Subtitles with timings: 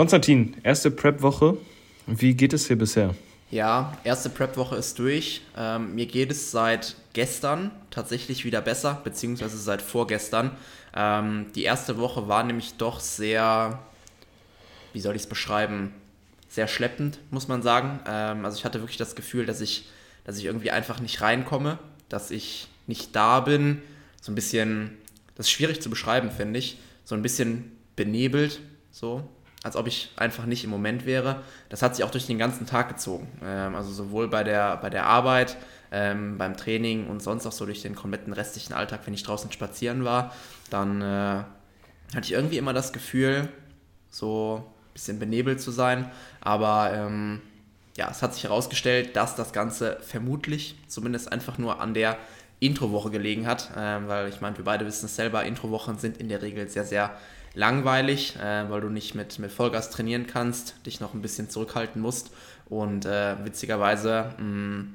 [0.00, 1.58] Konstantin, erste Prep-Woche.
[2.06, 3.14] Wie geht es dir bisher?
[3.50, 5.42] Ja, erste Prep-Woche ist durch.
[5.54, 10.52] Ähm, mir geht es seit gestern tatsächlich wieder besser, beziehungsweise seit vorgestern.
[10.96, 13.78] Ähm, die erste Woche war nämlich doch sehr,
[14.94, 15.92] wie soll ich es beschreiben,
[16.48, 18.00] sehr schleppend, muss man sagen.
[18.08, 19.90] Ähm, also ich hatte wirklich das Gefühl, dass ich,
[20.24, 21.78] dass ich irgendwie einfach nicht reinkomme,
[22.08, 23.82] dass ich nicht da bin.
[24.22, 24.96] So ein bisschen,
[25.34, 26.78] das ist schwierig zu beschreiben, finde ich.
[27.04, 28.60] So ein bisschen benebelt,
[28.92, 29.28] so
[29.62, 31.42] als ob ich einfach nicht im Moment wäre.
[31.68, 33.28] Das hat sich auch durch den ganzen Tag gezogen.
[33.44, 35.56] Ähm, also sowohl bei der, bei der Arbeit,
[35.92, 39.52] ähm, beim Training und sonst auch so durch den kompletten restlichen Alltag, wenn ich draußen
[39.52, 40.34] spazieren war,
[40.70, 41.04] dann äh,
[42.14, 43.48] hatte ich irgendwie immer das Gefühl,
[44.08, 46.10] so ein bisschen benebelt zu sein.
[46.40, 47.42] Aber ähm,
[47.96, 52.16] ja, es hat sich herausgestellt, dass das Ganze vermutlich zumindest einfach nur an der
[52.60, 56.28] Introwoche gelegen hat, äh, weil ich meine, wir beide wissen es selber, Introwochen sind in
[56.28, 57.10] der Regel sehr, sehr
[57.54, 62.00] langweilig, äh, weil du nicht mit, mit Vollgas trainieren kannst, dich noch ein bisschen zurückhalten
[62.00, 62.30] musst.
[62.68, 64.94] Und äh, witzigerweise, mh, mm,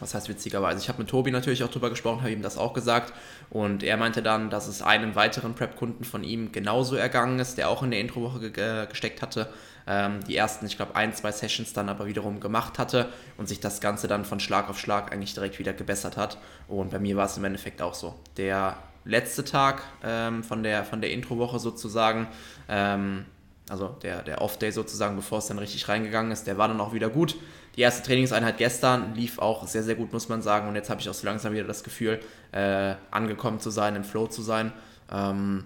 [0.00, 0.80] was heißt witzigerweise?
[0.80, 3.12] Ich habe mit Tobi natürlich auch drüber gesprochen, habe ihm das auch gesagt.
[3.50, 7.68] Und er meinte dann, dass es einem weiteren Prep-Kunden von ihm genauso ergangen ist, der
[7.68, 9.48] auch in der Introwoche ge gesteckt hatte.
[9.86, 13.58] Ähm, die ersten, ich glaube, ein, zwei Sessions dann aber wiederum gemacht hatte und sich
[13.58, 16.38] das Ganze dann von Schlag auf Schlag eigentlich direkt wieder gebessert hat.
[16.68, 18.14] Und bei mir war es im Endeffekt auch so.
[18.36, 18.76] Der
[19.08, 22.28] letzte Tag ähm, von der, von der Introwoche sozusagen,
[22.68, 23.24] ähm,
[23.68, 26.92] also der, der Off-Day sozusagen, bevor es dann richtig reingegangen ist, der war dann auch
[26.92, 27.36] wieder gut.
[27.76, 30.68] Die erste Trainingseinheit gestern lief auch sehr, sehr gut, muss man sagen.
[30.68, 32.20] Und jetzt habe ich auch so langsam wieder das Gefühl,
[32.52, 34.72] äh, angekommen zu sein, im Flow zu sein.
[35.10, 35.64] Ähm,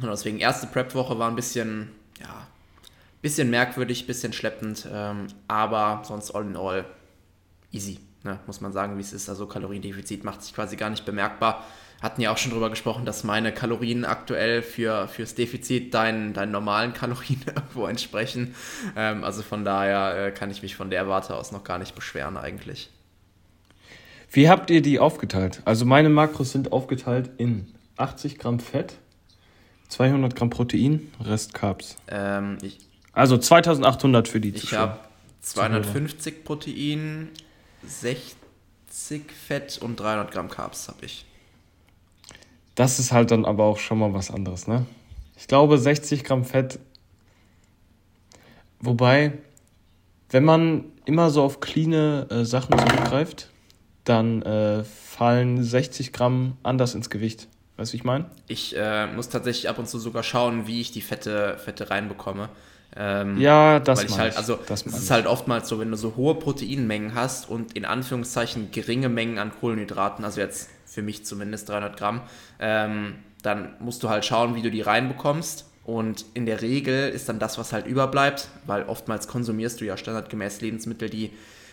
[0.00, 2.46] und deswegen, erste Prep-Woche war ein bisschen, ja,
[3.22, 6.84] bisschen merkwürdig, bisschen schleppend, ähm, aber sonst all in all
[7.72, 8.38] easy, ne?
[8.46, 9.28] muss man sagen, wie es ist.
[9.28, 11.64] Also Kaloriendefizit macht sich quasi gar nicht bemerkbar
[12.00, 16.52] hatten ja auch schon darüber gesprochen, dass meine Kalorien aktuell für, fürs Defizit deinen, deinen
[16.52, 18.54] normalen Kalorien irgendwo entsprechen.
[18.96, 21.94] Ähm, also von daher äh, kann ich mich von der Warte aus noch gar nicht
[21.94, 22.90] beschweren eigentlich.
[24.30, 25.62] Wie habt ihr die aufgeteilt?
[25.64, 27.66] Also meine Makros sind aufgeteilt in
[27.96, 28.94] 80 Gramm Fett,
[29.88, 31.96] 200 Gramm Protein, Rest Carbs.
[32.08, 32.78] Ähm, ich,
[33.12, 35.00] also 2800 für die Ich habe
[35.40, 37.30] 250 Protein,
[37.84, 41.24] 60 Fett und 300 Gramm Carbs habe ich.
[42.78, 44.86] Das ist halt dann aber auch schon mal was anderes, ne?
[45.36, 46.78] Ich glaube 60 Gramm Fett.
[48.78, 49.32] Wobei,
[50.30, 53.50] wenn man immer so auf clean äh, Sachen zurückgreift,
[54.04, 57.48] dann äh, fallen 60 Gramm anders ins Gewicht.
[57.78, 58.26] Weißt du, wie ich meine?
[58.46, 62.48] Ich äh, muss tatsächlich ab und zu sogar schauen, wie ich die Fette, Fette reinbekomme.
[62.94, 65.96] Ähm, ja, das weil ich halt, also das es ist halt oftmals so, wenn du
[65.96, 71.24] so hohe Proteinmengen hast und in Anführungszeichen geringe Mengen an Kohlenhydraten, also jetzt für mich
[71.24, 72.22] zumindest 300 Gramm,
[72.58, 75.64] ähm, dann musst du halt schauen, wie du die reinbekommst.
[75.84, 79.96] Und in der Regel ist dann das, was halt überbleibt, weil oftmals konsumierst du ja
[79.96, 81.30] standardgemäß Lebensmittel, die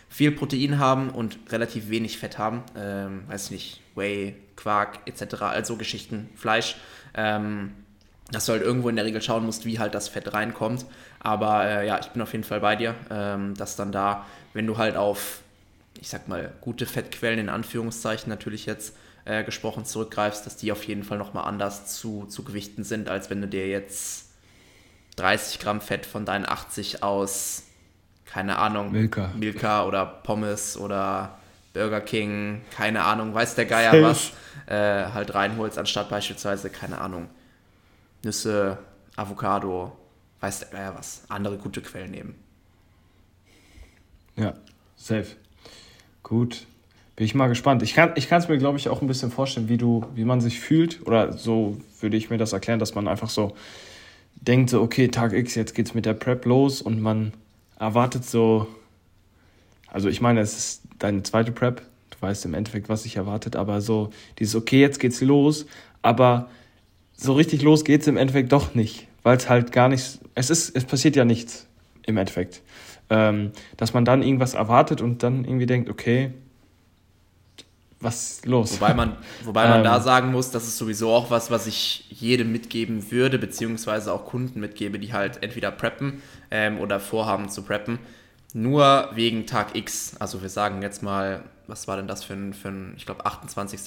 [0.09, 2.61] viel Protein haben und relativ wenig Fett haben.
[2.77, 6.75] Ähm, weiß nicht, Whey, Quark etc., also Geschichten, Fleisch.
[7.15, 7.71] Ähm,
[8.29, 10.85] dass du halt irgendwo in der Regel schauen musst, wie halt das Fett reinkommt.
[11.19, 14.67] Aber äh, ja, ich bin auf jeden Fall bei dir, ähm, dass dann da, wenn
[14.67, 15.41] du halt auf,
[15.99, 20.83] ich sag mal, gute Fettquellen in Anführungszeichen natürlich jetzt äh, gesprochen zurückgreifst, dass die auf
[20.83, 24.29] jeden Fall nochmal anders zu, zu gewichten sind, als wenn du dir jetzt
[25.15, 27.63] 30 Gramm Fett von deinen 80 aus,
[28.25, 31.37] keine Ahnung, Milka, Milka oder Pommes oder
[31.73, 34.31] Burger King, keine Ahnung, weiß der Geier was,
[34.67, 37.29] äh, halt reinholst, anstatt beispielsweise, keine Ahnung,
[38.23, 38.77] Nüsse,
[39.15, 39.97] Avocado,
[40.39, 42.35] weiß der Geier was, andere gute Quellen nehmen.
[44.35, 44.53] Ja,
[44.95, 45.35] safe.
[46.23, 46.67] Gut.
[47.15, 47.81] Bin ich mal gespannt.
[47.81, 50.59] Ich kann es mir, glaube ich, auch ein bisschen vorstellen, wie du, wie man sich
[50.59, 51.05] fühlt.
[51.07, 53.55] Oder so würde ich mir das erklären, dass man einfach so
[54.35, 57.33] denkt, so, okay, Tag X, jetzt geht's mit der Prep los und man
[57.79, 58.67] erwartet so.
[59.87, 61.81] Also ich meine, es ist deine zweite Prep.
[62.09, 65.65] Du weißt im Endeffekt, was sich erwartet, aber so dieses, okay, jetzt geht's los,
[66.01, 66.49] aber
[67.15, 70.75] so richtig los geht's im Endeffekt doch nicht, weil es halt gar nicht, es ist,
[70.75, 71.65] es passiert ja nichts
[72.03, 72.61] im Endeffekt.
[73.09, 76.31] Ähm, dass man dann irgendwas erwartet und dann irgendwie denkt, okay,
[78.05, 78.79] was ist los?
[78.79, 82.05] Wobei man, wobei man ähm, da sagen muss, das ist sowieso auch was, was ich
[82.09, 86.21] jedem mitgeben würde, beziehungsweise auch Kunden mitgebe, die halt entweder preppen
[86.51, 87.99] ähm, oder vorhaben zu preppen.
[88.53, 90.15] Nur wegen Tag X.
[90.17, 93.25] Also wir sagen jetzt mal, was war denn das für ein, für ein ich glaube
[93.25, 93.81] 28.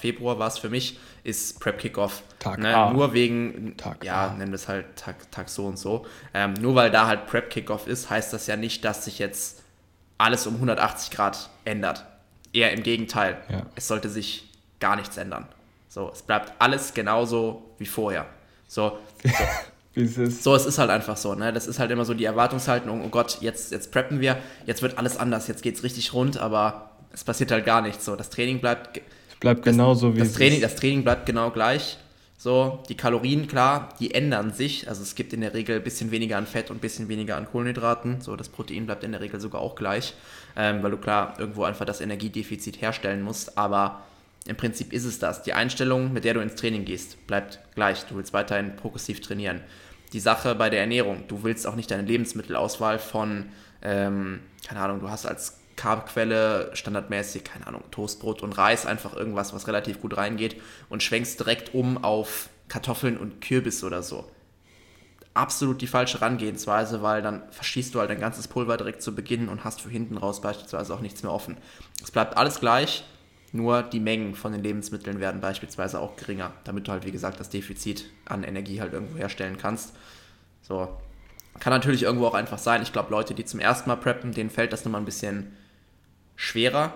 [0.00, 2.22] Februar war es für mich, ist Prep Kickoff.
[2.38, 2.74] Tag ne?
[2.74, 2.92] A.
[2.92, 4.32] Nur wegen, Tag ja, A.
[4.32, 6.06] nennen wir es halt Tag, Tag so und so.
[6.32, 9.62] Ähm, nur weil da halt Prep Kickoff ist, heißt das ja nicht, dass sich jetzt
[10.16, 12.06] alles um 180 Grad ändert.
[12.54, 13.36] Eher im Gegenteil.
[13.50, 13.66] Ja.
[13.74, 14.48] Es sollte sich
[14.80, 15.46] gar nichts ändern.
[15.88, 18.26] So, es bleibt alles genauso wie vorher.
[18.66, 19.30] So, so.
[20.00, 20.42] es ist.
[20.42, 21.52] So, es ist halt einfach so, ne?
[21.52, 24.98] Das ist halt immer so die Erwartungshaltung, oh Gott, jetzt, jetzt preppen wir, jetzt wird
[24.98, 28.04] alles anders, jetzt geht's richtig rund, aber es passiert halt gar nichts.
[28.04, 29.00] So, das Training bleibt.
[29.30, 30.64] Es bleibt genauso wie das Training, ist.
[30.64, 31.98] Das Training bleibt genau gleich.
[32.36, 34.88] So, die Kalorien, klar, die ändern sich.
[34.88, 37.36] Also es gibt in der Regel ein bisschen weniger an Fett und ein bisschen weniger
[37.36, 38.20] an Kohlenhydraten.
[38.20, 40.12] So, das Protein bleibt in der Regel sogar auch gleich,
[40.56, 43.58] ähm, weil du klar irgendwo einfach das Energiedefizit herstellen musst.
[43.58, 44.02] Aber
[44.46, 45.42] im Prinzip ist es das.
[45.42, 48.04] Die Einstellung, mit der du ins Training gehst, bleibt gleich.
[48.04, 49.60] Du willst weiterhin progressiv trainieren
[50.14, 51.24] die Sache bei der Ernährung.
[51.28, 53.46] Du willst auch nicht deine Lebensmittelauswahl von,
[53.82, 59.52] ähm, keine Ahnung, du hast als Carbquelle standardmäßig, keine Ahnung, Toastbrot und Reis, einfach irgendwas,
[59.52, 64.30] was relativ gut reingeht und schwenkst direkt um auf Kartoffeln und Kürbis oder so.
[65.34, 69.48] Absolut die falsche Herangehensweise, weil dann verschießt du halt dein ganzes Pulver direkt zu Beginn
[69.48, 71.56] und hast für hinten raus beispielsweise auch nichts mehr offen.
[72.02, 73.04] Es bleibt alles gleich,
[73.54, 77.38] nur die Mengen von den Lebensmitteln werden beispielsweise auch geringer, damit du halt, wie gesagt,
[77.38, 79.94] das Defizit an Energie halt irgendwo herstellen kannst.
[80.62, 80.88] So.
[81.60, 82.82] Kann natürlich irgendwo auch einfach sein.
[82.82, 85.52] Ich glaube, Leute, die zum ersten Mal preppen, denen fällt das nochmal ein bisschen
[86.34, 86.92] schwerer,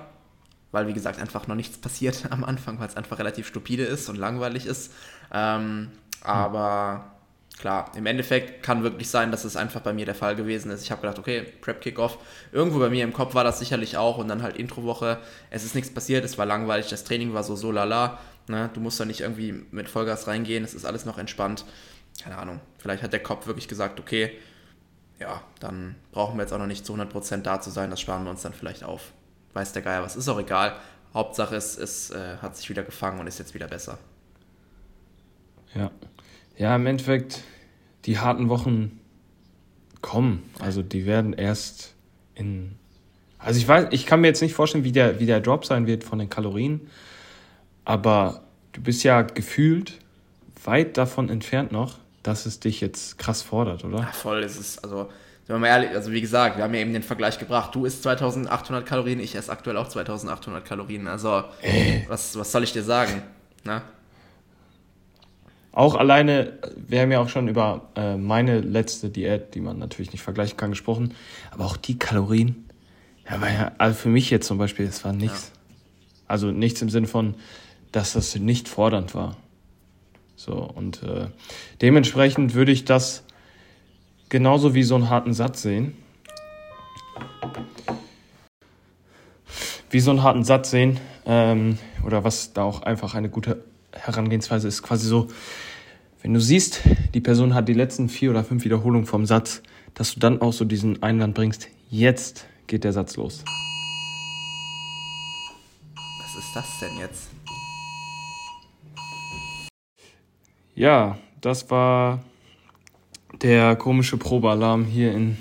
[0.73, 4.08] weil, wie gesagt, einfach noch nichts passiert am Anfang, weil es einfach relativ stupide ist
[4.08, 4.93] und langweilig ist.
[5.32, 5.93] Ähm,
[6.23, 7.18] aber
[7.59, 10.83] klar, im Endeffekt kann wirklich sein, dass es einfach bei mir der Fall gewesen ist.
[10.83, 12.19] Ich habe gedacht, okay, Prep Kickoff.
[12.53, 15.19] Irgendwo bei mir im Kopf war das sicherlich auch und dann halt Introwoche.
[15.51, 18.19] Es ist nichts passiert, es war langweilig, das Training war so so lala.
[18.47, 18.71] Ne?
[18.73, 21.65] Du musst da nicht irgendwie mit Vollgas reingehen, es ist alles noch entspannt.
[22.23, 24.33] Keine Ahnung, vielleicht hat der Kopf wirklich gesagt, okay,
[25.21, 28.25] ja, dann brauchen wir jetzt auch noch nicht zu 100% da zu sein, das sparen
[28.25, 29.13] wir uns dann vielleicht auf.
[29.53, 30.77] Weiß der Geier was, ist auch egal.
[31.13, 33.99] Hauptsache es, es äh, hat sich wieder gefangen und ist jetzt wieder besser.
[35.75, 35.91] Ja,
[36.59, 37.41] ja, im Endeffekt,
[38.05, 39.01] die harten Wochen
[40.03, 40.43] kommen.
[40.59, 41.95] Also die werden erst
[42.35, 42.77] in.
[43.39, 45.87] Also ich weiß, ich kann mir jetzt nicht vorstellen, wie der, wie der Drop sein
[45.87, 46.89] wird von den Kalorien.
[47.85, 49.99] Aber du bist ja gefühlt
[50.65, 53.99] weit davon entfernt noch, dass es dich jetzt krass fordert, oder?
[53.99, 55.05] Ja, voll, es ist, also,
[55.47, 57.75] sind wir mal ehrlich, also wie gesagt, wir haben ja eben den Vergleich gebracht.
[57.75, 61.07] Du isst 2800 Kalorien, ich esse aktuell auch 2800 Kalorien.
[61.07, 61.45] Also,
[62.09, 63.23] was, was soll ich dir sagen?
[63.63, 63.83] Na?
[65.73, 70.12] Auch alleine, wir haben ja auch schon über äh, meine letzte Diät, die man natürlich
[70.12, 71.15] nicht vergleichen kann, gesprochen.
[71.50, 72.69] Aber auch die Kalorien,
[73.29, 75.53] ja, war ja, also für mich jetzt zum Beispiel, es war nichts.
[75.55, 75.61] Ja.
[76.26, 77.35] Also nichts im Sinne von,
[77.93, 79.37] dass das nicht fordernd war.
[80.37, 81.29] So, und äh,
[81.81, 83.25] dementsprechend würde ich das
[84.29, 85.97] genauso wie so einen harten Satz sehen.
[89.91, 91.00] Wie so einen harten Satz sehen.
[91.26, 95.29] Ähm, oder was da auch einfach eine gute Herangehensweise ist quasi so,
[96.23, 96.81] wenn du siehst,
[97.14, 99.62] die Person hat die letzten vier oder fünf Wiederholungen vom Satz,
[99.94, 103.44] dass du dann auch so diesen Einwand bringst, jetzt geht der Satz los.
[105.94, 107.31] Was ist das denn jetzt?
[110.75, 112.23] Ja, das war
[113.43, 115.37] der komische Probealarm hier in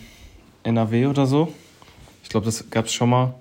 [0.63, 1.53] NRW oder so.
[2.23, 3.35] Ich glaube, das gab es schon mal,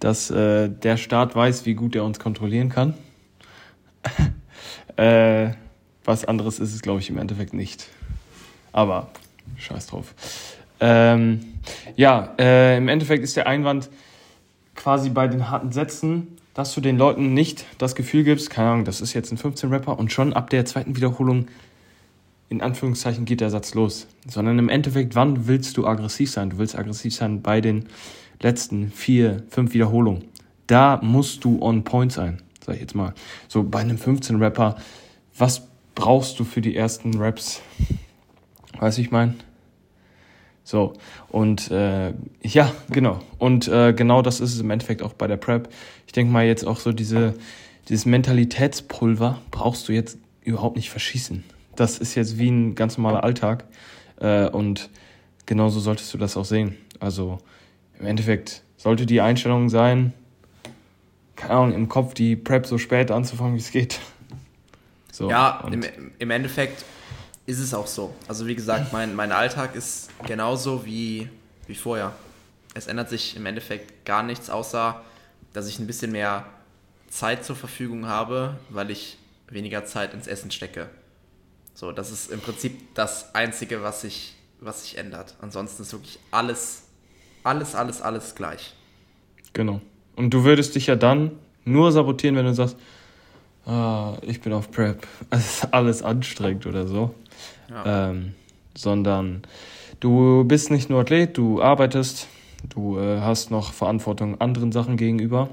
[0.00, 2.94] dass äh, der Staat weiß, wie gut er uns kontrollieren kann.
[4.96, 5.50] äh,
[6.04, 7.88] was anderes ist es, glaube ich, im Endeffekt nicht.
[8.72, 9.10] Aber
[9.56, 10.14] scheiß drauf.
[10.80, 11.40] Ähm,
[11.96, 13.88] ja, äh, im Endeffekt ist der Einwand
[14.74, 18.84] quasi bei den harten Sätzen, dass du den Leuten nicht das Gefühl gibst, keine Ahnung,
[18.84, 21.48] das ist jetzt ein 15-Rapper und schon ab der zweiten Wiederholung,
[22.48, 24.06] in Anführungszeichen, geht der Satz los.
[24.28, 26.50] Sondern im Endeffekt, wann willst du aggressiv sein?
[26.50, 27.86] Du willst aggressiv sein bei den
[28.40, 30.24] letzten vier, fünf Wiederholungen.
[30.66, 33.14] Da musst du on point sein, sag ich jetzt mal.
[33.48, 34.76] So bei einem 15-Rapper,
[35.38, 35.62] was
[35.96, 37.60] brauchst du für die ersten Raps.
[38.78, 39.34] Weiß ich mein?
[40.62, 40.94] So,
[41.28, 43.20] und äh, ja, genau.
[43.38, 45.68] Und äh, genau das ist es im Endeffekt auch bei der Prep.
[46.06, 47.34] Ich denke mal jetzt auch so diese,
[47.88, 51.44] dieses Mentalitätspulver brauchst du jetzt überhaupt nicht verschießen.
[51.76, 53.64] Das ist jetzt wie ein ganz normaler Alltag.
[54.20, 54.90] Äh, und
[55.46, 56.76] genauso solltest du das auch sehen.
[56.98, 57.38] Also
[57.98, 60.12] im Endeffekt sollte die Einstellung sein,
[61.50, 64.00] Ahnung, im Kopf die Prep so spät anzufangen, wie es geht.
[65.12, 65.82] So, ja, im,
[66.18, 66.84] im Endeffekt
[67.46, 68.14] ist es auch so.
[68.28, 71.28] Also wie gesagt, mein, mein Alltag ist genauso wie,
[71.66, 72.12] wie vorher.
[72.74, 75.00] Es ändert sich im Endeffekt gar nichts, außer
[75.52, 76.44] dass ich ein bisschen mehr
[77.08, 79.16] Zeit zur Verfügung habe, weil ich
[79.48, 80.90] weniger Zeit ins Essen stecke.
[81.72, 85.34] So, das ist im Prinzip das Einzige, was sich, was sich ändert.
[85.40, 86.82] Ansonsten ist wirklich alles,
[87.44, 88.74] alles, alles, alles gleich.
[89.52, 89.80] Genau.
[90.16, 91.32] Und du würdest dich ja dann
[91.64, 92.76] nur sabotieren, wenn du sagst,
[93.66, 97.14] ah, ich bin auf Prep, es ist alles anstrengend oder so.
[97.70, 98.10] Ja.
[98.10, 98.34] Ähm,
[98.76, 99.42] sondern
[100.00, 102.28] du bist nicht nur Athlet, du arbeitest,
[102.68, 105.48] du äh, hast noch Verantwortung anderen Sachen gegenüber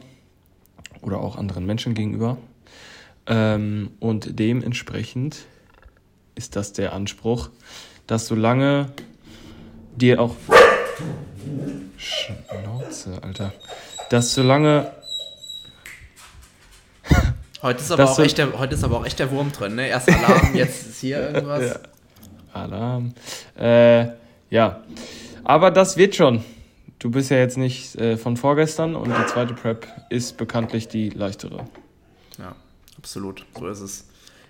[1.01, 2.38] oder auch anderen Menschen gegenüber.
[3.25, 5.46] Ähm, und dementsprechend
[6.36, 7.50] ist das der Anspruch,
[8.08, 8.91] dass solange
[9.96, 10.36] dir auch.
[11.98, 13.53] Schnauze, Alter.
[14.13, 14.91] Dass solange.
[17.63, 19.88] Heute ist, aber auch echt der, heute ist aber auch echt der Wurm drin, ne?
[19.88, 21.79] Erst Alarm, jetzt ist hier irgendwas.
[22.53, 22.60] Ja.
[22.62, 23.15] Alarm.
[23.58, 24.10] Äh,
[24.51, 24.84] ja.
[25.43, 26.46] Aber das wird schon.
[27.00, 31.10] Du bist ja jetzt nicht äh, von vorgestern und die zweite Prep ist bekanntlich die
[31.10, 31.65] leichtere.
[32.38, 32.55] Ja,
[33.00, 33.48] absolut.
[33.58, 34.08] So ist es.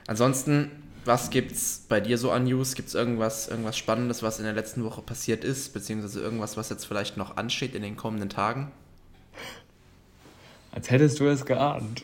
[0.08, 0.72] Ansonsten,
[1.06, 2.76] was gibt's bei dir so an News?
[2.76, 6.70] Gibt es irgendwas, irgendwas Spannendes, was in der letzten Woche passiert ist, beziehungsweise irgendwas, was
[6.70, 8.74] jetzt vielleicht noch ansteht in den kommenden Tagen?
[10.74, 12.04] Als hättest du es geahnt.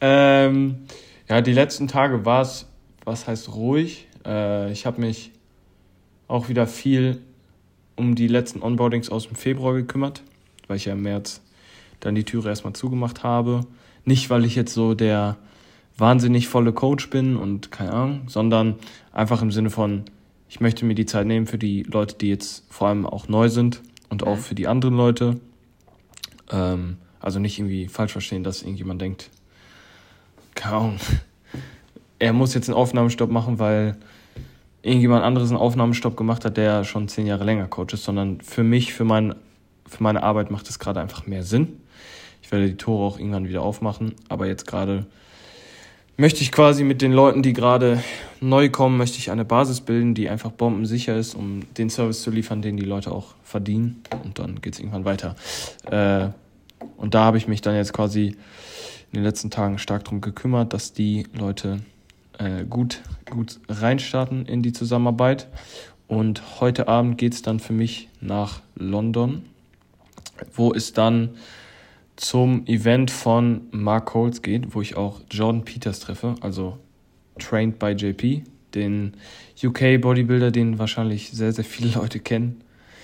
[0.00, 0.86] Ähm,
[1.28, 2.66] ja, die letzten Tage war es,
[3.04, 4.06] was heißt ruhig?
[4.24, 5.32] Äh, ich habe mich
[6.28, 7.20] auch wieder viel
[7.96, 10.22] um die letzten Onboardings aus dem Februar gekümmert,
[10.68, 11.42] weil ich ja im März
[11.98, 13.62] dann die Türe erstmal zugemacht habe.
[14.04, 15.36] Nicht, weil ich jetzt so der
[15.98, 18.76] wahnsinnig volle Coach bin und keine Ahnung, sondern
[19.12, 20.04] einfach im Sinne von,
[20.48, 23.48] ich möchte mir die Zeit nehmen für die Leute, die jetzt vor allem auch neu
[23.48, 24.40] sind und auch mhm.
[24.40, 25.40] für die anderen Leute.
[26.50, 29.30] Ähm, also nicht irgendwie falsch verstehen, dass irgendjemand denkt,
[30.62, 30.98] Ahnung,
[32.18, 33.96] er muss jetzt einen Aufnahmestopp machen, weil
[34.82, 38.62] irgendjemand anderes einen Aufnahmestopp gemacht hat, der schon zehn Jahre länger Coach ist, sondern für
[38.62, 39.34] mich, für, mein,
[39.86, 41.80] für meine Arbeit macht es gerade einfach mehr Sinn.
[42.42, 45.06] Ich werde die Tore auch irgendwann wieder aufmachen, aber jetzt gerade
[46.16, 48.02] möchte ich quasi mit den Leuten, die gerade
[48.40, 52.30] neu kommen, möchte ich eine Basis bilden, die einfach bombensicher ist, um den Service zu
[52.30, 54.02] liefern, den die Leute auch verdienen.
[54.24, 55.36] Und dann geht es irgendwann weiter.
[55.90, 56.28] Äh,
[57.00, 60.74] und da habe ich mich dann jetzt quasi in den letzten Tagen stark darum gekümmert,
[60.74, 61.80] dass die Leute
[62.38, 65.48] äh, gut, gut reinstarten in die Zusammenarbeit.
[66.08, 69.44] Und heute Abend geht es dann für mich nach London,
[70.52, 71.30] wo es dann
[72.16, 76.78] zum Event von Mark Coles geht, wo ich auch Jordan Peters treffe, also
[77.38, 78.42] Trained by JP,
[78.74, 79.14] den
[79.62, 82.60] UK Bodybuilder, den wahrscheinlich sehr, sehr viele Leute kennen.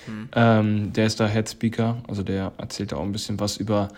[0.07, 0.29] Mhm.
[0.35, 3.89] Ähm, der ist da Head Speaker, also der erzählt da auch ein bisschen was über,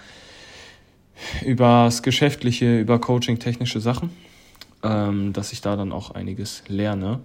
[1.44, 4.10] über das Geschäftliche, über Coaching, technische Sachen
[4.82, 7.20] ähm, dass ich da dann auch einiges lerne.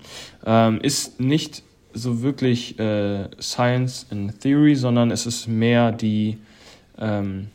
[0.46, 1.63] Ähm, ist nicht
[1.94, 6.40] so wirklich äh, Science in Theory, sondern es ist mehr die,
[6.98, 7.50] ähm,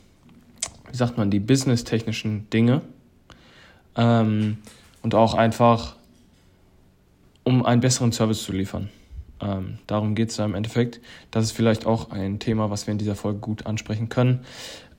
[0.91, 2.83] wie sagt man, die business-technischen Dinge.
[3.97, 4.59] Ähm,
[5.03, 5.97] und auch einfach,
[7.43, 8.91] um einen besseren Service zu liefern.
[9.41, 11.01] Ähm, darum geht es da im Endeffekt.
[11.31, 14.41] Das ist vielleicht auch ein Thema, was wir in dieser Folge gut ansprechen können.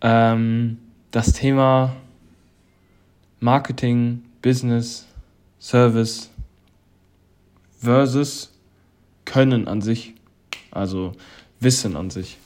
[0.02, 0.78] Ähm,
[1.12, 1.96] das Thema
[3.40, 5.08] Marketing, Business,
[5.60, 6.30] Service
[7.80, 8.52] versus
[9.26, 10.14] Können an sich,
[10.72, 11.14] also
[11.60, 12.38] Wissen an sich.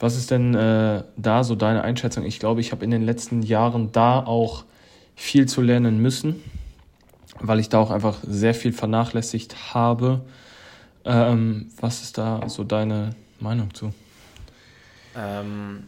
[0.00, 2.24] Was ist denn äh, da so deine Einschätzung?
[2.24, 4.64] Ich glaube, ich habe in den letzten Jahren da auch
[5.16, 6.36] viel zu lernen müssen,
[7.40, 10.20] weil ich da auch einfach sehr viel vernachlässigt habe.
[11.08, 13.94] Ähm, was ist da so deine Meinung zu?
[15.16, 15.84] Ähm,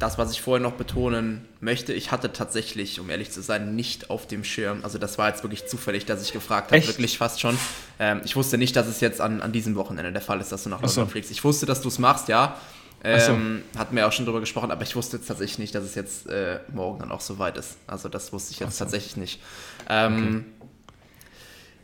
[0.00, 4.10] das, was ich vorher noch betonen möchte, ich hatte tatsächlich, um ehrlich zu sein, nicht
[4.10, 4.80] auf dem Schirm.
[4.82, 7.56] Also das war jetzt wirklich zufällig, dass ich gefragt habe, wirklich fast schon.
[8.00, 10.64] Ähm, ich wusste nicht, dass es jetzt an, an diesem Wochenende der Fall ist, dass
[10.64, 11.06] du nach London so.
[11.06, 11.30] fliegst.
[11.30, 12.56] Ich wusste, dass du es machst, ja.
[13.04, 13.78] Ähm, so.
[13.78, 16.28] Hatten wir auch schon drüber gesprochen, aber ich wusste jetzt tatsächlich nicht, dass es jetzt
[16.28, 17.78] äh, morgen dann auch so weit ist.
[17.86, 18.84] Also das wusste ich jetzt so.
[18.84, 19.40] tatsächlich nicht.
[19.88, 20.66] Ähm, okay.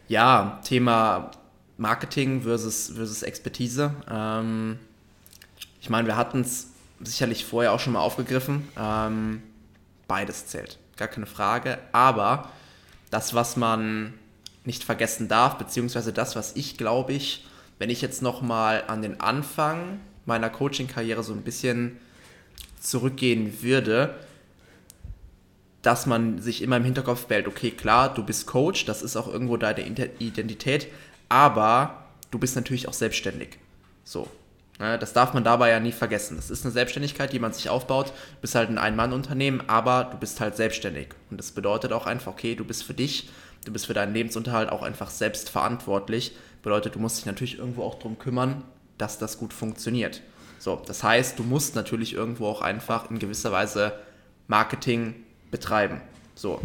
[0.08, 1.30] Ja, Thema
[1.82, 3.92] Marketing versus, versus Expertise.
[4.08, 4.78] Ähm,
[5.80, 6.68] ich meine, wir hatten es
[7.00, 8.68] sicherlich vorher auch schon mal aufgegriffen.
[8.78, 9.42] Ähm,
[10.06, 11.78] beides zählt, gar keine Frage.
[11.90, 12.50] Aber
[13.10, 14.14] das, was man
[14.64, 17.46] nicht vergessen darf, beziehungsweise das, was ich glaube ich,
[17.78, 21.98] wenn ich jetzt nochmal an den Anfang meiner Coaching-Karriere so ein bisschen
[22.80, 24.14] zurückgehen würde,
[25.82, 29.26] dass man sich immer im Hinterkopf behält, okay, klar, du bist Coach, das ist auch
[29.26, 29.84] irgendwo deine
[30.20, 30.86] Identität,
[31.32, 33.58] aber du bist natürlich auch selbstständig.
[34.04, 34.28] So,
[34.78, 36.34] Ne, das darf man dabei ja nie vergessen.
[36.34, 38.08] Das ist eine Selbstständigkeit, die man sich aufbaut.
[38.08, 41.08] Du bist halt ein Ein-Mann-Unternehmen, aber du bist halt selbstständig.
[41.30, 43.30] Und das bedeutet auch einfach, okay, du bist für dich,
[43.64, 46.34] du bist für deinen Lebensunterhalt auch einfach selbst verantwortlich.
[46.62, 48.64] Bedeutet, du musst dich natürlich irgendwo auch darum kümmern,
[48.98, 50.20] dass das gut funktioniert.
[50.58, 53.92] So, das heißt, du musst natürlich irgendwo auch einfach in gewisser Weise
[54.48, 55.14] Marketing
[55.52, 56.00] betreiben.
[56.34, 56.60] So,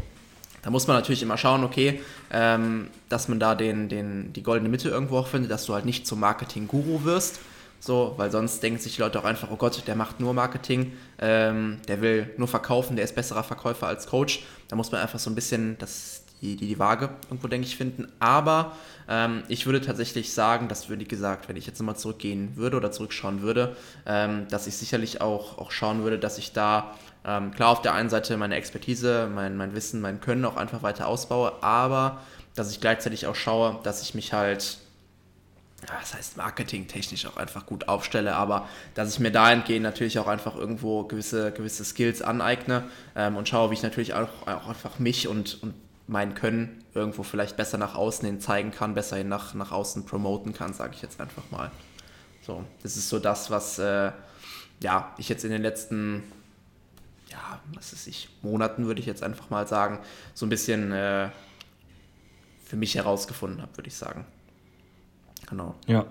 [0.61, 4.69] da muss man natürlich immer schauen, okay, ähm, dass man da den, den, die goldene
[4.69, 7.39] Mitte irgendwo auch findet, dass du halt nicht zum Marketing-Guru wirst,
[7.79, 10.93] so, weil sonst denken sich die Leute auch einfach, oh Gott, der macht nur Marketing,
[11.19, 14.43] ähm, der will nur verkaufen, der ist besserer Verkäufer als Coach.
[14.67, 17.75] Da muss man einfach so ein bisschen das, die, die, die Waage irgendwo, denke ich,
[17.75, 18.07] finden.
[18.19, 18.75] Aber
[19.07, 22.77] ähm, ich würde tatsächlich sagen, dass würde, wie gesagt, wenn ich jetzt nochmal zurückgehen würde
[22.77, 23.75] oder zurückschauen würde,
[24.05, 27.93] ähm, dass ich sicherlich auch, auch schauen würde, dass ich da ähm, klar auf der
[27.93, 32.21] einen Seite meine Expertise, mein, mein Wissen, mein Können auch einfach weiter ausbaue, aber
[32.55, 34.77] dass ich gleichzeitig auch schaue, dass ich mich halt,
[35.85, 40.55] das heißt marketingtechnisch auch einfach gut aufstelle, aber dass ich mir dahingehend natürlich auch einfach
[40.55, 42.83] irgendwo gewisse, gewisse Skills aneigne
[43.15, 45.73] ähm, und schaue, wie ich natürlich auch, auch einfach mich und, und
[46.07, 50.05] mein Können irgendwo vielleicht besser nach außen hin zeigen kann, besser hin nach, nach außen
[50.05, 51.69] promoten kann, sage ich jetzt einfach mal.
[52.41, 54.11] So, das ist so das, was äh,
[54.81, 56.23] ja, ich jetzt in den letzten,
[57.29, 59.99] ja, was ist ich, Monaten würde ich jetzt einfach mal sagen,
[60.33, 61.29] so ein bisschen äh,
[62.63, 64.25] für mich herausgefunden habe, würde ich sagen.
[65.49, 65.75] Genau.
[65.87, 66.05] Ja.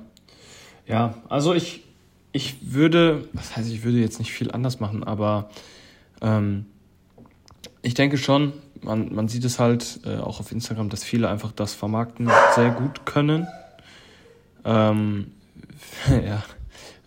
[0.87, 1.85] Ja, also ich,
[2.33, 5.51] ich würde, was heißt, ich würde jetzt nicht viel anders machen, aber
[6.21, 6.67] ähm,
[7.83, 8.53] ich denke schon,
[8.83, 12.71] man, man sieht es halt äh, auch auf Instagram, dass viele einfach das Vermarkten sehr
[12.71, 13.47] gut können.
[14.65, 15.33] Ähm,
[16.09, 16.43] ja,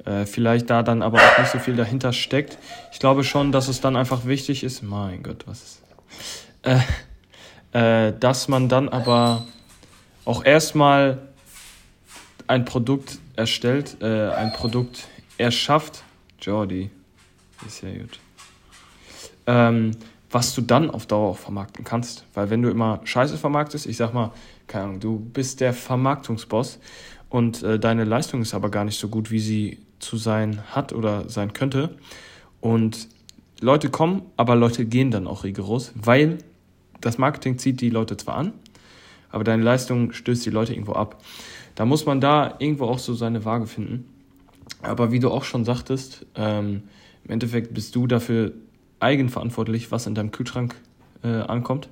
[0.05, 2.57] äh, vielleicht da dann aber auch nicht so viel dahinter steckt.
[2.91, 5.81] Ich glaube schon, dass es dann einfach wichtig ist, mein Gott, was ist,
[7.73, 9.45] äh, äh, dass man dann aber
[10.25, 11.19] auch erstmal
[12.47, 15.07] ein Produkt erstellt, äh, ein Produkt
[15.37, 16.03] erschafft.
[16.41, 16.89] Jordi,
[17.65, 18.19] ist ja gut.
[19.45, 19.91] Ähm,
[20.31, 22.25] was du dann auf Dauer auch vermarkten kannst.
[22.33, 24.31] Weil wenn du immer Scheiße vermarktest, ich sag mal,
[24.67, 26.79] keine Ahnung, du bist der Vermarktungsboss
[27.29, 30.93] und äh, deine Leistung ist aber gar nicht so gut, wie sie zu sein hat
[30.93, 31.95] oder sein könnte.
[32.61, 33.07] Und
[33.61, 36.37] Leute kommen, aber Leute gehen dann auch rigoros, weil
[37.01, 38.53] das Marketing zieht die Leute zwar an,
[39.29, 41.21] aber deine Leistung stößt die Leute irgendwo ab.
[41.75, 44.05] Da muss man da irgendwo auch so seine Waage finden.
[44.81, 46.83] Aber wie du auch schon sagtest, ähm,
[47.23, 48.53] im Endeffekt bist du dafür
[48.99, 50.75] eigenverantwortlich, was in deinem Kühlschrank
[51.23, 51.89] äh, ankommt,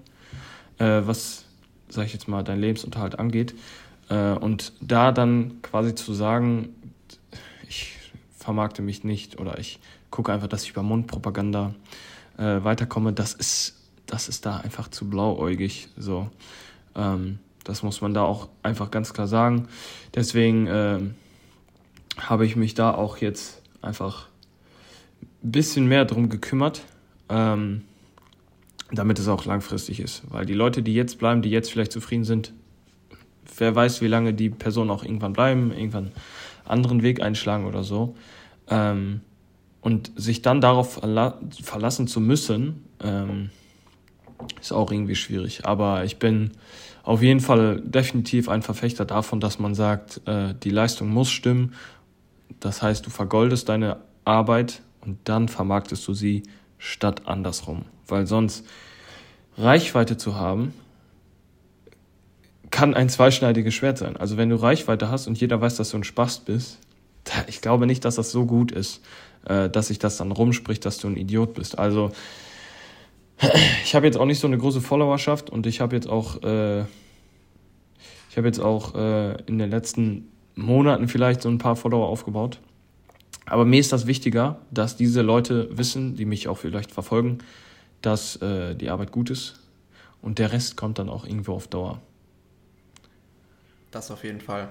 [0.79, 1.45] äh, was,
[1.89, 3.55] sag ich jetzt mal, dein Lebensunterhalt angeht.
[4.09, 6.75] Äh, und da dann quasi zu sagen,
[7.67, 7.97] ich
[8.37, 11.73] vermarkte mich nicht oder ich gucke einfach, dass ich über Mundpropaganda
[12.37, 15.89] äh, weiterkomme, das ist, das ist da einfach zu blauäugig.
[15.97, 16.29] So.
[16.95, 19.67] Ähm, das muss man da auch einfach ganz klar sagen.
[20.15, 20.99] Deswegen äh,
[22.17, 24.27] habe ich mich da auch jetzt einfach
[25.43, 26.83] ein bisschen mehr drum gekümmert,
[27.29, 27.83] ähm,
[28.91, 30.23] damit es auch langfristig ist.
[30.29, 32.53] Weil die Leute, die jetzt bleiben, die jetzt vielleicht zufrieden sind,
[33.57, 36.13] wer weiß, wie lange die Personen auch irgendwann bleiben, irgendwann einen
[36.67, 38.15] anderen Weg einschlagen oder so.
[38.69, 39.21] Ähm,
[39.81, 43.49] und sich dann darauf verla verlassen zu müssen, ähm,
[44.59, 45.65] ist auch irgendwie schwierig.
[45.65, 46.51] Aber ich bin
[47.03, 51.73] auf jeden Fall definitiv ein Verfechter davon, dass man sagt, äh, die Leistung muss stimmen.
[52.59, 56.43] Das heißt, du vergoldest deine Arbeit und dann vermarktest du sie
[56.77, 57.85] statt andersrum.
[58.07, 58.65] Weil sonst
[59.57, 60.73] Reichweite zu haben,
[62.69, 64.17] kann ein zweischneidiges Schwert sein.
[64.17, 66.79] Also wenn du Reichweite hast und jeder weiß, dass du ein Spast bist,
[67.47, 69.03] ich glaube nicht, dass das so gut ist,
[69.45, 71.77] äh, dass sich das dann rumspricht, dass du ein Idiot bist.
[71.79, 72.11] Also
[73.83, 76.81] ich habe jetzt auch nicht so eine große Followerschaft und ich habe jetzt auch, äh,
[78.29, 82.59] ich habe jetzt auch äh, in den letzten Monaten vielleicht so ein paar Follower aufgebaut.
[83.47, 87.39] Aber mir ist das wichtiger, dass diese Leute wissen, die mich auch vielleicht verfolgen,
[88.01, 89.59] dass äh, die Arbeit gut ist
[90.21, 92.01] und der Rest kommt dann auch irgendwo auf Dauer.
[93.91, 94.67] Das auf jeden Fall.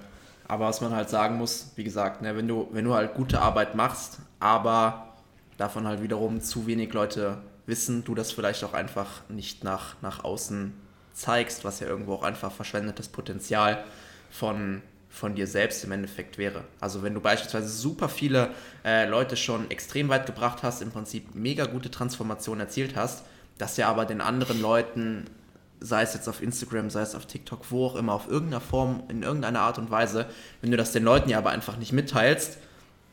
[0.47, 3.41] Aber was man halt sagen muss, wie gesagt, ne, wenn, du, wenn du halt gute
[3.41, 5.15] Arbeit machst, aber
[5.57, 10.23] davon halt wiederum zu wenig Leute wissen, du das vielleicht auch einfach nicht nach, nach
[10.23, 10.75] außen
[11.15, 13.83] zeigst, was ja irgendwo auch einfach verschwendetes Potenzial
[14.31, 14.83] von,
[15.17, 16.65] von dir selbst im Endeffekt wäre.
[16.79, 18.51] Also wenn du beispielsweise super viele
[18.85, 23.25] äh, Leute schon extrem weit gebracht hast, im Prinzip mega gute Transformation erzielt hast,
[23.57, 25.25] dass ja aber den anderen Leuten
[25.81, 29.03] sei es jetzt auf Instagram, sei es auf TikTok, wo auch immer, auf irgendeiner Form,
[29.09, 30.27] in irgendeiner Art und Weise,
[30.61, 32.59] wenn du das den Leuten ja aber einfach nicht mitteilst,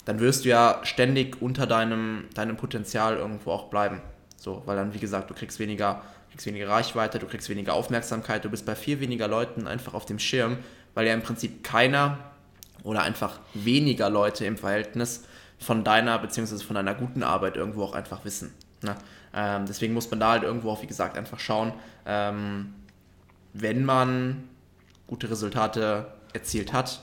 [0.05, 4.01] dann wirst du ja ständig unter deinem, deinem Potenzial irgendwo auch bleiben.
[4.37, 8.43] So, weil dann, wie gesagt, du kriegst weniger, kriegst weniger Reichweite, du kriegst weniger Aufmerksamkeit,
[8.43, 10.57] du bist bei viel weniger Leuten einfach auf dem Schirm,
[10.93, 12.17] weil ja im Prinzip keiner
[12.83, 15.23] oder einfach weniger Leute im Verhältnis
[15.57, 16.57] von deiner bzw.
[16.63, 18.53] von deiner guten Arbeit irgendwo auch einfach wissen.
[18.81, 18.95] Ne?
[19.33, 21.73] Ähm, deswegen muss man da halt irgendwo auch, wie gesagt, einfach schauen,
[22.05, 22.73] ähm,
[23.53, 24.43] wenn man
[25.07, 27.01] gute Resultate erzielt hat,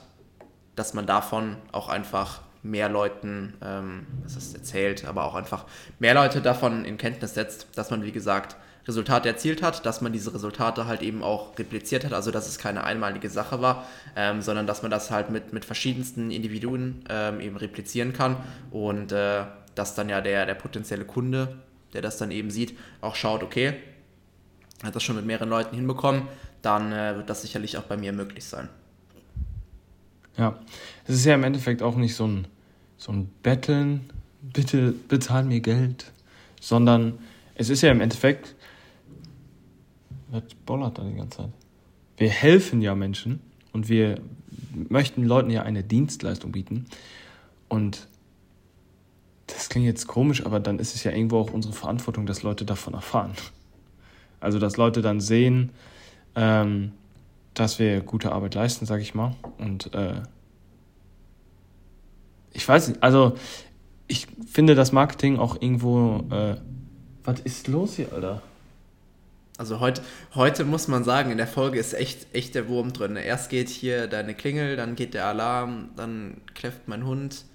[0.75, 5.65] dass man davon auch einfach mehr Leuten, ähm, was ist erzählt, aber auch einfach
[5.99, 8.55] mehr Leute davon in Kenntnis setzt, dass man, wie gesagt,
[8.87, 12.57] Resultate erzielt hat, dass man diese Resultate halt eben auch repliziert hat, also dass es
[12.57, 17.39] keine einmalige Sache war, ähm, sondern dass man das halt mit, mit verschiedensten Individuen ähm,
[17.41, 18.37] eben replizieren kann
[18.71, 19.43] und äh,
[19.75, 21.59] dass dann ja der, der potenzielle Kunde
[21.93, 23.75] der das dann eben sieht, auch schaut, okay,
[24.83, 26.27] hat das schon mit mehreren Leuten hinbekommen,
[26.61, 28.69] dann äh, wird das sicherlich auch bei mir möglich sein.
[30.37, 30.59] Ja,
[31.05, 32.47] es ist ja im Endeffekt auch nicht so ein,
[32.97, 34.09] so ein Betteln,
[34.41, 36.11] bitte bezahl mir Geld,
[36.59, 37.19] sondern
[37.55, 38.55] es ist ja im Endeffekt,
[40.29, 41.49] was bollert da die ganze Zeit?
[42.21, 43.41] wir helfen ja Menschen
[43.73, 44.21] und wir
[44.89, 46.85] möchten Leuten ja eine Dienstleistung bieten.
[47.67, 48.07] Und
[49.47, 52.63] das klingt jetzt komisch, aber dann ist es ja irgendwo auch unsere Verantwortung, dass Leute
[52.63, 53.31] davon erfahren.
[54.39, 55.71] Also, dass Leute dann sehen,
[56.35, 56.91] ähm,
[57.61, 59.35] dass wir gute Arbeit leisten, sag ich mal.
[59.57, 60.21] Und äh,
[62.53, 63.35] ich weiß nicht, also
[64.07, 66.25] ich finde das Marketing auch irgendwo.
[66.31, 66.57] Äh,
[67.23, 68.41] was ist los hier, Alter?
[69.57, 70.01] Also heute,
[70.33, 73.15] heute muss man sagen, in der Folge ist echt, echt der Wurm drin.
[73.15, 77.45] Erst geht hier deine Klingel, dann geht der Alarm, dann kläfft mein Hund.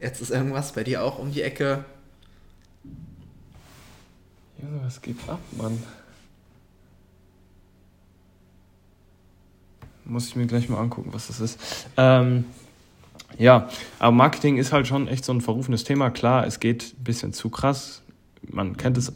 [0.00, 1.84] Jetzt ist irgendwas bei dir auch um die Ecke.
[4.62, 5.82] Junge, was geht ab, Mann?
[10.10, 11.86] Muss ich mir gleich mal angucken, was das ist.
[11.96, 12.44] Ähm,
[13.38, 13.68] ja,
[14.00, 16.10] aber Marketing ist halt schon echt so ein verrufenes Thema.
[16.10, 18.02] Klar, es geht ein bisschen zu krass.
[18.42, 19.12] Man kennt es.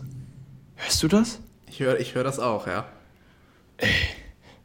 [0.77, 1.41] Hörst du das?
[1.67, 2.85] Ich höre ich hör das auch, ja.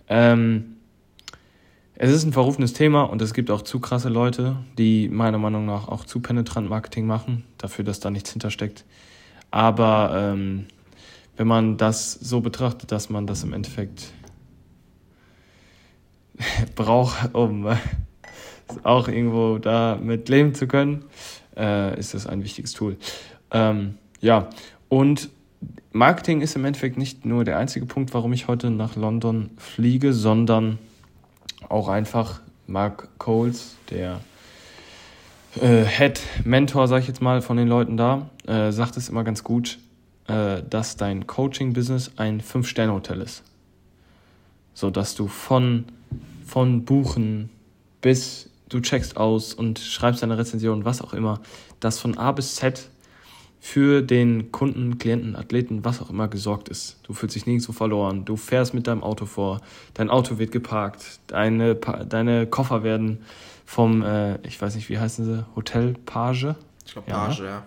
[0.08, 0.76] Ähm,
[1.96, 5.66] es ist ein verrufenes Thema und es gibt auch zu krasse Leute, die meiner Meinung
[5.66, 8.86] nach auch zu penetrant Marketing machen, dafür, dass da nichts hintersteckt.
[9.50, 10.68] Aber ähm,
[11.38, 14.14] wenn man das so betrachtet, dass man das im Endeffekt
[16.76, 17.76] braucht, um äh,
[18.84, 21.06] auch irgendwo da mit leben zu können,
[21.58, 22.98] äh, ist das ein wichtiges Tool.
[23.52, 24.50] Ähm, ja,
[24.90, 25.30] und
[25.92, 30.14] Marketing ist im Endeffekt nicht nur der einzige Punkt, warum ich heute nach London fliege,
[30.14, 30.78] sondern
[31.68, 34.22] auch einfach Mark Coles, der
[35.60, 39.24] äh, Head Mentor, sag ich jetzt mal, von den Leuten da, äh, sagt es immer
[39.24, 39.80] ganz gut,
[40.28, 43.44] äh, dass dein Coaching-Business ein Fünf-Sterne-Hotel ist.
[44.74, 45.86] So dass du von,
[46.50, 47.50] von Buchen
[48.02, 51.42] bis du checkst aus und schreibst deine Rezension, was auch immer,
[51.80, 52.90] dass von A bis Z
[53.60, 56.98] für den Kunden, Klienten, Athleten, was auch immer gesorgt ist.
[57.04, 58.24] Du fühlst dich nirgendwo verloren.
[58.24, 59.60] Du fährst mit deinem Auto vor.
[59.96, 61.20] Dein Auto wird geparkt.
[61.28, 63.20] Deine, deine Koffer werden
[63.66, 66.56] vom, äh, ich weiß nicht, wie heißen sie, Hotel Page?
[66.86, 67.64] Ich glaube Page, ja.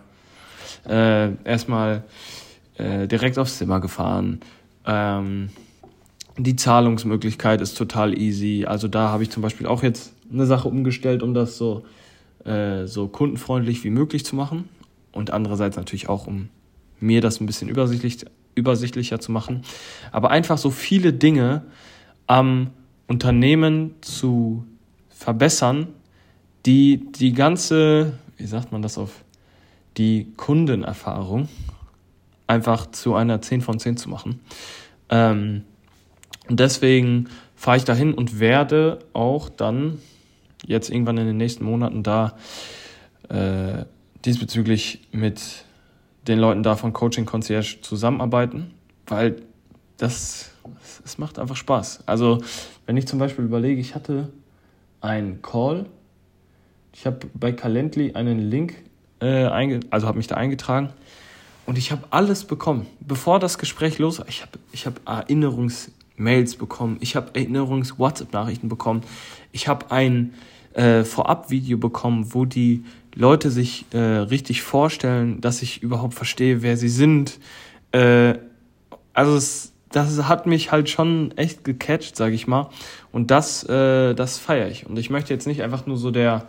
[0.88, 1.24] ja.
[1.26, 2.04] Äh, erstmal
[2.78, 4.40] äh, direkt aufs Zimmer gefahren.
[4.86, 5.50] Ähm,
[6.38, 8.64] die Zahlungsmöglichkeit ist total easy.
[8.66, 11.84] Also da habe ich zum Beispiel auch jetzt eine Sache umgestellt, um das so,
[12.44, 14.68] äh, so kundenfreundlich wie möglich zu machen
[15.12, 16.48] und andererseits natürlich auch, um
[17.00, 19.62] mir das ein bisschen übersichtlich, übersichtlicher zu machen.
[20.10, 21.62] Aber einfach so viele Dinge
[22.26, 22.70] am
[23.08, 24.64] Unternehmen zu
[25.10, 25.88] verbessern,
[26.64, 29.24] die die ganze, wie sagt man das auf,
[29.98, 31.48] die Kundenerfahrung
[32.46, 34.40] einfach zu einer 10 von 10 zu machen.
[35.10, 35.64] Ähm,
[36.48, 39.98] und deswegen fahre ich dahin und werde auch dann
[40.66, 42.36] jetzt irgendwann in den nächsten Monaten da
[43.28, 43.84] äh,
[44.24, 45.64] diesbezüglich mit
[46.26, 48.72] den Leuten da von Coaching Concierge zusammenarbeiten,
[49.06, 49.42] weil
[49.96, 50.50] das,
[51.04, 52.04] es macht einfach Spaß.
[52.06, 52.42] Also
[52.86, 54.28] wenn ich zum Beispiel überlege, ich hatte
[55.00, 55.86] einen Call,
[56.92, 58.74] ich habe bei Calendly einen Link,
[59.20, 59.46] äh,
[59.90, 60.90] also habe mich da eingetragen
[61.66, 64.28] und ich habe alles bekommen, bevor das Gespräch los war.
[64.28, 65.00] Ich habe ich hab
[66.16, 69.02] Erinnerungsmails bekommen, ich habe Erinnerungs-WhatsApp-Nachrichten bekommen,
[69.52, 70.34] ich habe ein
[70.74, 76.76] äh, Vorab-Video bekommen, wo die Leute sich äh, richtig vorstellen, dass ich überhaupt verstehe, wer
[76.76, 77.38] sie sind.
[77.92, 78.34] Äh,
[79.12, 82.70] also es, das hat mich halt schon echt gecatcht, sag ich mal.
[83.10, 84.86] Und das, äh, das feiere ich.
[84.86, 86.46] Und ich möchte jetzt nicht einfach nur so der,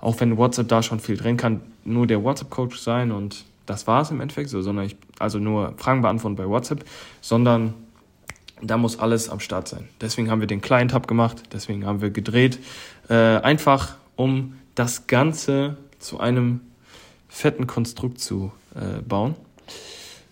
[0.00, 4.02] auch wenn WhatsApp da schon viel drin kann, nur der WhatsApp-Coach sein und das war
[4.02, 6.84] es im Endeffekt so, sondern ich, also nur Fragen beantworten bei WhatsApp,
[7.20, 7.74] sondern
[8.62, 9.88] da muss alles am Start sein.
[10.00, 12.58] Deswegen haben wir den Client-Hub gemacht, deswegen haben wir gedreht,
[13.08, 16.60] äh, einfach um das Ganze zu einem
[17.28, 19.34] fetten Konstrukt zu äh, bauen.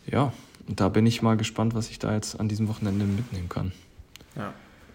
[0.06, 0.32] Ja,
[0.68, 3.72] und da bin ich mal gespannt, was ich da jetzt an diesem Wochenende mitnehmen kann.
[4.36, 4.52] Ja,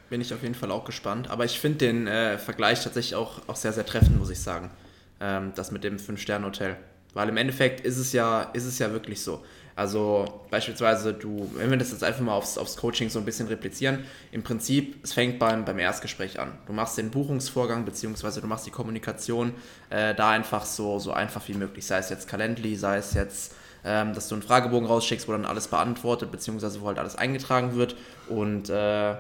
[0.10, 1.30] bin ich auf jeden Fall auch gespannt.
[1.30, 4.72] Aber ich finde den äh, Vergleich tatsächlich auch, auch sehr, sehr treffend, muss ich sagen.
[5.20, 6.78] Ähm, das mit dem Fünf-Sterne-Hotel.
[7.14, 9.44] Weil im Endeffekt ist es ja, ist es ja wirklich so.
[9.80, 13.48] Also beispielsweise du, wenn wir das jetzt einfach mal aufs, aufs Coaching so ein bisschen
[13.48, 16.52] replizieren, im Prinzip, es fängt beim, beim Erstgespräch an.
[16.68, 19.54] Du machst den Buchungsvorgang, beziehungsweise du machst die Kommunikation
[19.90, 21.86] äh, da einfach so, so einfach wie möglich.
[21.86, 25.46] Sei es jetzt Calendly, sei es jetzt, ähm, dass du einen Fragebogen rausschickst, wo dann
[25.46, 27.96] alles beantwortet, beziehungsweise wo halt alles eingetragen wird.
[28.28, 29.16] Und äh,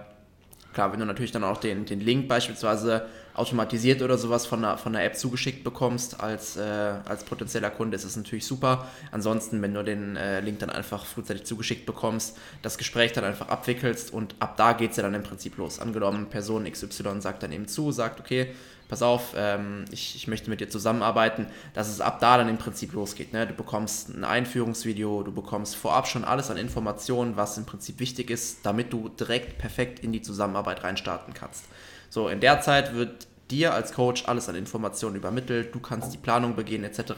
[0.74, 4.78] klar, wenn du natürlich dann auch den, den Link beispielsweise automatisiert oder sowas von der,
[4.78, 8.88] von der App zugeschickt bekommst als, äh, als potenzieller Kunde, ist es natürlich super.
[9.12, 13.50] Ansonsten, wenn du den äh, Link dann einfach frühzeitig zugeschickt bekommst, das Gespräch dann einfach
[13.50, 15.80] abwickelst und ab da geht es ja dann im Prinzip los.
[15.80, 18.54] Angenommen, Person XY sagt dann eben zu, sagt, okay,
[18.90, 22.58] pass auf, ähm, ich, ich möchte mit dir zusammenarbeiten, dass es ab da dann im
[22.58, 23.32] Prinzip losgeht.
[23.32, 23.48] Ne?
[23.48, 28.32] Du bekommst ein Einführungsvideo, du bekommst vorab schon alles an Informationen, was im Prinzip wichtig
[28.32, 31.66] ist, damit du direkt perfekt in die Zusammenarbeit reinstarten kannst.
[32.10, 36.18] So, in der Zeit wird dir als Coach alles an Informationen übermittelt, du kannst die
[36.18, 37.14] Planung begehen etc.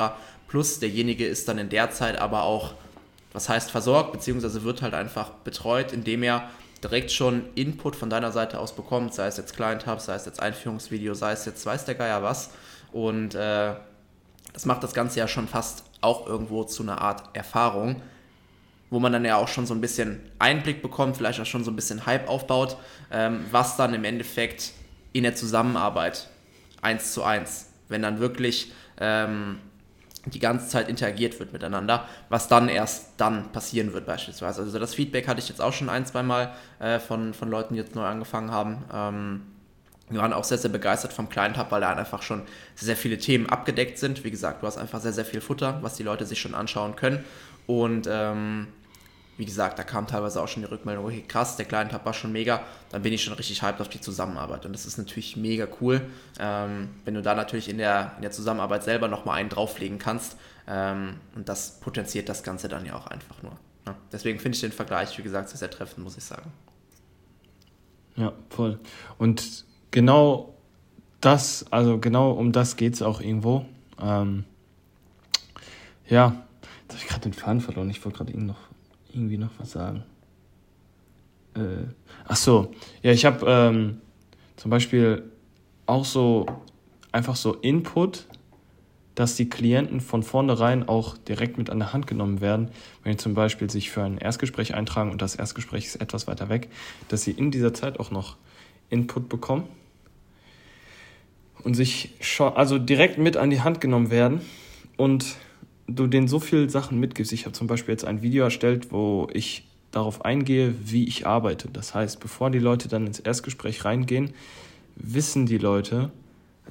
[0.47, 2.73] Plus derjenige ist dann in der Zeit aber auch,
[3.34, 6.49] was heißt versorgt, beziehungsweise wird halt einfach betreut, indem er
[6.84, 10.25] direkt schon Input von deiner Seite aus bekommt, sei es jetzt Client Hub, sei es
[10.25, 12.51] jetzt Einführungsvideo, sei es jetzt weiß der Geier was.
[12.91, 13.73] Und äh,
[14.54, 18.01] das macht das Ganze ja schon fast auch irgendwo zu einer Art Erfahrung,
[18.89, 21.71] wo man dann ja auch schon so ein bisschen Einblick bekommt, vielleicht auch schon so
[21.71, 22.77] ein bisschen Hype aufbaut,
[23.12, 24.73] ähm, was dann im Endeffekt
[25.13, 26.30] in der Zusammenarbeit
[26.82, 29.60] eins zu eins, wenn dann wirklich ähm,
[30.26, 34.62] die ganze Zeit interagiert wird miteinander, was dann erst dann passieren wird beispielsweise.
[34.62, 37.74] Also das Feedback hatte ich jetzt auch schon ein, zwei Mal äh, von, von Leuten,
[37.74, 38.84] die jetzt neu angefangen haben.
[38.93, 39.41] Ähm,
[40.10, 42.43] wir waren auch sehr, sehr begeistert vom Client Hub, weil da einfach schon
[42.76, 44.24] sehr, sehr viele Themen abgedeckt sind.
[44.24, 46.95] Wie gesagt, du hast einfach sehr, sehr viel Futter, was die Leute sich schon anschauen
[46.95, 47.24] können.
[47.65, 48.67] Und ähm,
[49.41, 52.13] wie gesagt, da kam teilweise auch schon die Rückmeldung, okay, krass, der Client Hub war
[52.13, 54.67] schon mega, dann bin ich schon richtig hyped auf die Zusammenarbeit.
[54.67, 56.06] Und das ist natürlich mega cool,
[56.39, 60.38] ähm, wenn du da natürlich in der, in der Zusammenarbeit selber nochmal einen drauflegen kannst.
[60.67, 63.54] Ähm, und das potenziert das Ganze dann ja auch einfach nur.
[63.88, 63.93] Ja.
[63.93, 63.97] Ne?
[64.12, 66.51] Deswegen finde ich den Vergleich, wie gesagt, sehr, sehr treffend, muss ich sagen.
[68.15, 68.80] Ja, voll.
[69.17, 70.54] Und genau
[71.19, 73.65] das, also genau um das geht es auch irgendwo.
[73.99, 74.43] Ähm,
[76.08, 76.43] ja,
[76.84, 77.89] jetzt habe ich gerade den Faden verloren.
[77.89, 78.70] Ich wollte gerade noch
[79.13, 80.04] irgendwie noch was sagen.
[81.56, 81.86] Äh,
[82.28, 82.71] ach so,
[83.04, 84.02] ja, ich habe ähm,
[84.56, 85.24] zum Beispiel
[85.86, 86.45] auch so
[87.12, 88.28] einfach so Input,
[89.15, 92.69] dass die Klienten von vornherein auch direkt mit an der Hand genommen werden,
[93.04, 96.50] wenn sie zum Beispiel sich für ein Erstgespräch eintragen und das Erstgespräch ist etwas weiter
[96.50, 96.69] weg,
[97.10, 98.38] dass sie in dieser Zeit auch noch
[98.89, 99.67] Input bekommen
[101.63, 104.41] und sich schon, also direkt mit an die Hand genommen werden
[104.97, 105.36] und
[105.95, 107.34] du denen so viele Sachen mitgibst.
[107.34, 111.67] Ich habe zum Beispiel jetzt ein Video erstellt, wo ich darauf eingehe, wie ich arbeite.
[111.71, 114.34] Das heißt, bevor die Leute dann ins Erstgespräch reingehen,
[114.95, 116.12] wissen die Leute,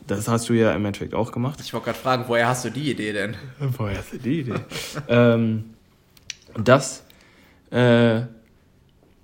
[0.07, 1.61] das hast du ja im Endeffekt auch gemacht.
[1.63, 3.37] Ich wollte gerade fragen, woher hast du die Idee denn?
[3.77, 4.55] woher hast du die Idee?
[5.09, 5.65] ähm,
[6.55, 7.05] das,
[7.71, 8.23] äh,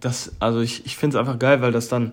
[0.00, 2.12] das, also ich, ich finde es einfach geil, weil das dann,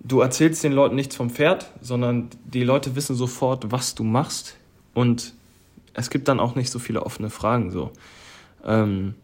[0.00, 4.56] du erzählst den Leuten nichts vom Pferd, sondern die Leute wissen sofort, was du machst
[4.94, 5.34] und
[5.94, 7.90] es gibt dann auch nicht so viele offene Fragen so.
[8.64, 9.14] Ähm,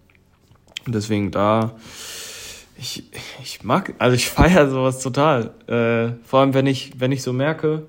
[0.86, 1.76] deswegen da,
[2.76, 3.04] ich,
[3.42, 5.54] ich mag, also ich feiere sowas total.
[5.66, 7.86] Äh, vor allem, wenn ich, wenn ich so merke,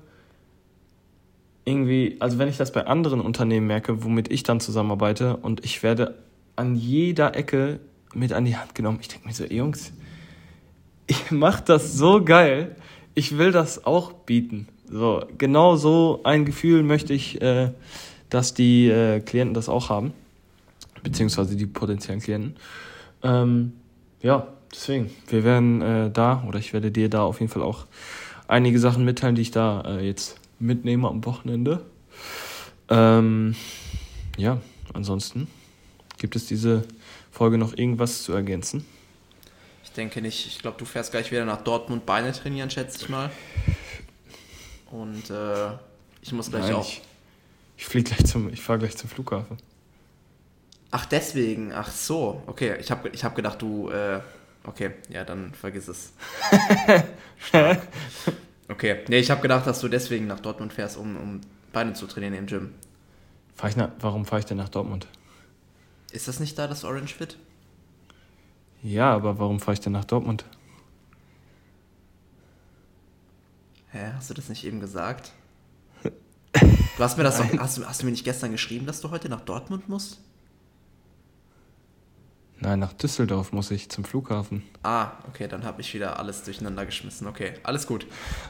[1.64, 5.82] irgendwie, also wenn ich das bei anderen Unternehmen merke, womit ich dann zusammenarbeite und ich
[5.82, 6.16] werde
[6.56, 7.80] an jeder Ecke
[8.14, 8.98] mit an die Hand genommen.
[9.00, 9.92] Ich denke mir so, Jungs,
[11.06, 12.76] ich mache das so geil.
[13.14, 14.68] Ich will das auch bieten.
[14.88, 17.70] So, genau so ein Gefühl möchte ich äh,
[18.30, 20.12] dass die äh, Klienten das auch haben,
[21.02, 22.56] beziehungsweise die potenziellen Klienten.
[23.22, 23.72] Ähm,
[24.22, 27.86] ja, deswegen, wir werden äh, da, oder ich werde dir da auf jeden Fall auch
[28.48, 31.84] einige Sachen mitteilen, die ich da äh, jetzt mitnehme am Wochenende.
[32.88, 33.54] Ähm,
[34.36, 34.60] ja,
[34.92, 35.48] ansonsten
[36.18, 36.84] gibt es diese
[37.30, 38.84] Folge noch irgendwas zu ergänzen?
[39.84, 40.46] Ich denke nicht.
[40.46, 43.30] Ich glaube, du fährst gleich wieder nach Dortmund Beine trainieren, schätze ich mal.
[44.90, 45.72] Und äh,
[46.22, 46.86] ich muss gleich Nein, auch.
[46.86, 47.02] Ich,
[47.80, 49.56] ich fliege gleich zum, ich fahre gleich zum Flughafen.
[50.90, 51.72] Ach, deswegen.
[51.72, 52.42] Ach so.
[52.46, 53.88] Okay, ich habe ich hab gedacht, du.
[53.88, 54.20] Äh,
[54.64, 56.12] okay, ja, dann vergiss es.
[58.68, 61.40] okay, nee, ich habe gedacht, dass du deswegen nach Dortmund fährst, um, um
[61.72, 62.74] Beine zu trainieren im Gym.
[63.54, 65.06] Fahr ich nach, warum fahre ich denn nach Dortmund?
[66.12, 67.38] Ist das nicht da, das Orange Fit?
[68.82, 70.44] Ja, aber warum fahre ich denn nach Dortmund?
[73.92, 75.32] Hä, hast du das nicht eben gesagt?
[76.96, 79.10] Du hast mir das doch, hast, du, hast du mir nicht gestern geschrieben, dass du
[79.10, 80.18] heute nach Dortmund musst?
[82.60, 84.62] Nein, nach Düsseldorf muss ich zum Flughafen.
[84.82, 87.26] Ah, okay, dann habe ich wieder alles durcheinander geschmissen.
[87.26, 88.06] Okay, alles gut.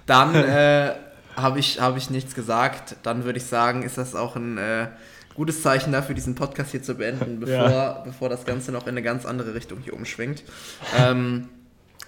[0.07, 0.95] Dann äh,
[1.37, 2.97] habe ich, hab ich nichts gesagt.
[3.05, 4.89] Dann würde ich sagen, ist das auch ein äh,
[5.35, 7.93] gutes Zeichen dafür, diesen Podcast hier zu beenden, bevor, ja.
[8.05, 10.43] bevor das Ganze noch in eine ganz andere Richtung hier umschwingt.
[10.99, 11.49] Ähm,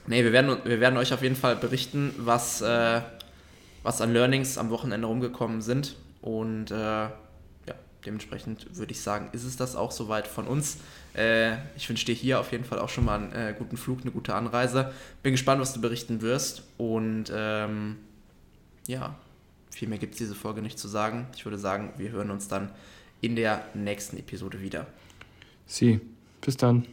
[0.09, 3.01] nee, wir werden, wir werden euch auf jeden Fall berichten, was, äh,
[3.85, 5.95] was an Learnings am Wochenende rumgekommen sind.
[6.23, 7.11] Und äh, ja,
[8.07, 10.79] dementsprechend würde ich sagen, ist es das auch soweit von uns.
[11.15, 14.01] Äh, ich wünsche dir hier auf jeden Fall auch schon mal einen äh, guten Flug,
[14.01, 14.93] eine gute Anreise.
[15.23, 16.63] Bin gespannt, was du berichten wirst.
[16.79, 17.99] Und ähm,
[18.87, 19.17] ja,
[19.71, 21.27] viel mehr gibt es diese Folge nicht zu sagen.
[21.37, 22.71] Ich würde sagen, wir hören uns dann
[23.21, 24.87] in der nächsten Episode wieder.
[25.67, 26.01] Sie,
[26.41, 26.87] bis dann.